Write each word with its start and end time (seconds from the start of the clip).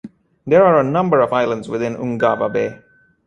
There 0.47 0.65
are 0.65 0.79
a 0.79 0.83
number 0.83 1.19
of 1.19 1.31
islands 1.31 1.69
within 1.69 1.95
Ungava 1.95 2.51
Bay. 2.51 2.79